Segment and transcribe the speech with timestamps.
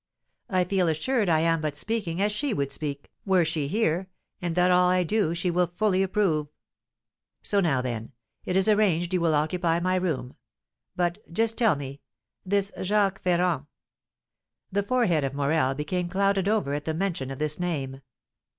[0.49, 4.09] I feel assured I am but speaking as she would speak, were she here,
[4.41, 6.47] and that all I do she will fully approve.
[7.43, 10.35] So now, then, it is arranged you will occupy my room.
[10.95, 12.01] But, just tell me,
[12.43, 13.67] this Jacques Ferrand"
[14.71, 18.01] The forehead of Morel became clouded over at the mention of this name.